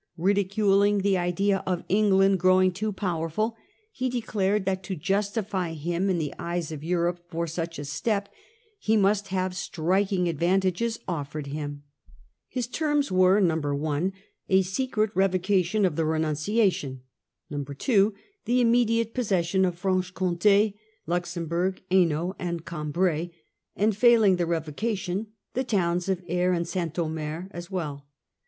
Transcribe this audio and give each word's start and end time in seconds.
Ridiculing 0.17 1.01
the 1.03 1.15
idea 1.15 1.61
of 1.67 1.83
England 1.87 2.39
growing 2.39 2.71
too 2.71 2.91
powerful, 2.91 3.55
he 3.91 4.09
declared 4.09 4.65
that 4.65 4.81
to 4.85 4.95
justify 4.95 5.73
him 5.73 6.09
in 6.09 6.17
the 6.17 6.33
eyes 6.39 6.71
of 6.71 6.83
Europe 6.83 7.19
for 7.29 7.45
such 7.45 7.77
a 7.77 7.85
step 7.85 8.27
he 8.79 8.97
must 8.97 9.27
have 9.27 9.55
striking 9.55 10.21
Louis's 10.23 10.31
advantages 10.31 10.99
offered 11.07 11.45
him. 11.45 11.83
His 12.47 12.65
terms 12.65 13.11
were, 13.11 13.37
(i) 13.37 13.41
a 13.45 14.11
terms. 14.63 14.69
secret 14.71 15.11
revocation 15.13 15.85
of 15.85 15.95
the 15.95 16.05
renunciation 16.05 17.03
3 17.51 17.63
(2) 17.75 18.13
the 18.45 18.59
immediate 18.59 19.13
possession 19.13 19.63
of 19.65 19.77
Franche 19.77 20.15
Comt6, 20.15 20.73
Luxemburg, 21.05 21.79
Hainault, 21.91 22.35
and 22.39 22.65
Cambrai; 22.65 23.29
and, 23.75 23.95
failing 23.95 24.37
the 24.37 24.47
revocation, 24.47 25.27
the 25.53 25.63
towns 25.63 26.09
of 26.09 26.23
Aire 26.27 26.53
and 26.53 26.67
St. 26.67 26.97
Omer 26.97 27.49
as 27.51 27.69
well. 27.69 28.07